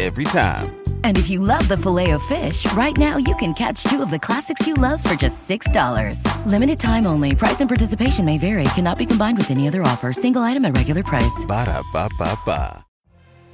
Every 0.00 0.24
time. 0.24 0.74
And 1.04 1.16
if 1.16 1.30
you 1.30 1.38
love 1.38 1.68
the 1.68 1.76
filet 1.76 2.10
of 2.10 2.22
fish, 2.24 2.70
right 2.72 2.96
now 2.96 3.16
you 3.16 3.36
can 3.36 3.54
catch 3.54 3.84
two 3.84 4.02
of 4.02 4.10
the 4.10 4.18
classics 4.18 4.66
you 4.66 4.74
love 4.74 5.02
for 5.02 5.14
just 5.14 5.48
$6. 5.48 6.46
Limited 6.46 6.80
time 6.80 7.06
only. 7.06 7.36
Price 7.36 7.60
and 7.60 7.70
participation 7.70 8.24
may 8.24 8.38
vary. 8.38 8.64
Cannot 8.74 8.98
be 8.98 9.06
combined 9.06 9.38
with 9.38 9.52
any 9.52 9.68
other 9.68 9.82
offer. 9.82 10.12
Single 10.12 10.42
item 10.42 10.64
at 10.64 10.76
regular 10.76 11.04
price. 11.04 11.44
Ba-da-ba-ba-ba. 11.46 12.84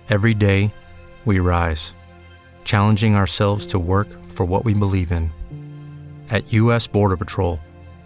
Every 0.09 0.35
day, 0.35 0.75
we 1.25 1.39
rise, 1.39 1.95
challenging 2.65 3.15
ourselves 3.15 3.67
to 3.69 3.79
work 3.79 4.09
for 4.25 4.45
what 4.45 4.65
we 4.65 4.75
believe 4.75 5.13
in. 5.13 5.31
At 6.31 6.53
U.S. 6.53 6.89
Border 6.89 7.17
Patrol, 7.17 7.61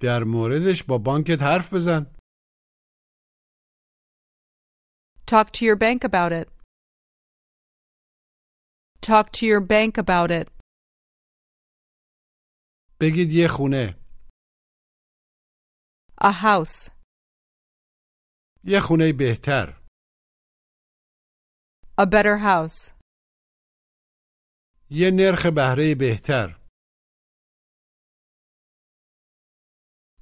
در 0.00 0.24
موردش 0.24 0.84
با 0.84 0.98
بانکت 0.98 1.42
حرف 1.42 1.74
بزن 1.74 2.16
Talk 5.30 5.50
to 5.56 5.64
your 5.68 5.76
bank 5.76 6.04
about 6.04 6.32
it. 6.40 6.48
Talk 9.00 9.26
to 9.32 9.42
your 9.46 9.60
bank 9.60 9.98
about 9.98 10.30
it. 10.30 10.50
بگید 13.00 13.32
یه 13.32 13.48
خونه 13.48 13.96
A 16.20 16.32
house. 16.32 16.90
یه 18.64 18.80
خونه 18.80 19.12
بهتر 19.12 19.82
A 22.00 22.04
better 22.04 22.38
house. 22.38 22.92
یه 24.90 25.10
نرخ 25.14 25.46
بهره 25.46 25.94
بهتر 25.94 26.55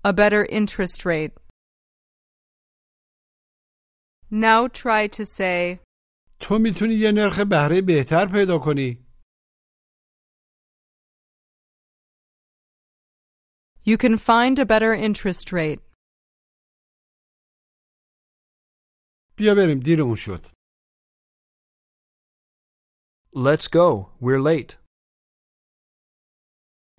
A 0.03 0.13
better 0.13 0.45
interest 0.49 1.05
rate. 1.05 1.33
Now 4.31 4.67
try 4.67 5.07
to 5.07 5.25
say, 5.25 5.79
تو 6.39 6.59
میتونی 6.59 6.93
یه 6.93 7.11
نرخ 7.11 7.39
بهره 7.39 7.81
بهتر 7.81 8.25
پیدا 8.33 8.59
کنی 8.59 9.05
You 13.85 13.97
can 13.97 14.17
find 14.17 14.59
a 14.59 14.65
better 14.65 14.93
interest 14.93 15.51
rate. 15.51 15.81
بیا 19.37 19.55
بریم 19.55 19.79
دیرمون 19.79 20.15
شد 20.15 20.45
Let's 23.33 23.67
go. 23.67 24.09
We're 24.19 24.41
late. 24.41 24.77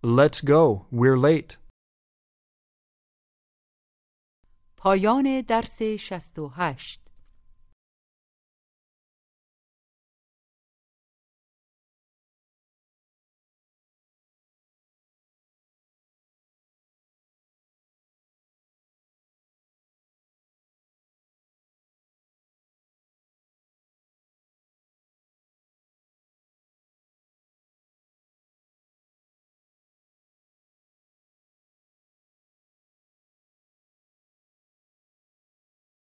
Let's 0.03 0.41
go. 0.41 0.87
We're 0.93 1.19
late. 1.19 1.57
پایان 4.86 5.42
درس 5.42 5.82
68 5.82 7.05